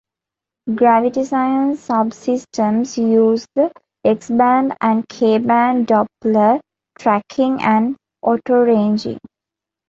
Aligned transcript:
Gravity 0.73 1.23
science 1.23 1.87
subsystems 1.87 2.97
use 2.97 3.45
the 3.53 3.71
X-band 4.03 4.75
and 4.81 5.07
K-band 5.07 5.89
Doppler 5.89 6.59
tracking 6.97 7.61
and 7.61 7.95
autoranging. 8.25 9.19